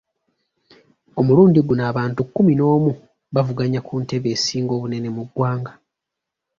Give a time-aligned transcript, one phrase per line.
[1.19, 2.91] Omulundi guno abantu kkumi n'omu
[3.33, 5.71] bavuganya ku ntebe esinga obunene mu ggwanga.